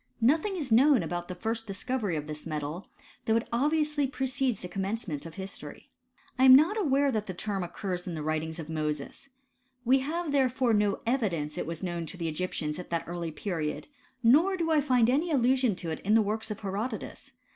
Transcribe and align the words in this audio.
Nothing 0.19 0.55
is 0.55 0.71
known 0.71 1.03
about 1.03 1.27
the 1.27 1.35
first 1.35 1.67
discovery 1.67 2.15
of 2.15 2.25
this 2.25 2.43
metal; 2.47 2.87
though 3.25 3.35
it 3.35 3.47
obviously 3.53 4.07
precedes 4.07 4.63
the 4.63 4.67
commencement 4.67 5.27
of 5.27 5.35
history. 5.35 5.91
I 6.39 6.45
am 6.45 6.55
not 6.55 6.75
aware 6.75 7.11
that 7.11 7.27
the 7.27 7.35
term 7.35 7.61
occurs 7.63 8.07
in 8.07 8.15
the 8.15 8.23
writings 8.23 8.57
of 8.57 8.67
Mosea, 8.67 9.11
We 9.85 9.99
have 9.99 10.31
therefore 10.31 10.73
no 10.73 11.01
evidence 11.05 11.53
that 11.53 11.61
it 11.61 11.67
was 11.67 11.83
known 11.83 12.07
to 12.07 12.17
the 12.17 12.27
Egyptians 12.27 12.79
at 12.79 12.89
that 12.89 13.03
early 13.07 13.29
period; 13.29 13.89
nor 14.23 14.57
do 14.57 14.65
1 14.65 14.81
find 14.81 15.07
any 15.07 15.29
allusion 15.29 15.75
to 15.75 15.91
it 15.91 15.99
in 15.99 16.15
the 16.15 16.23
works 16.23 16.49
of 16.49 16.61
Herodotus. 16.61 17.33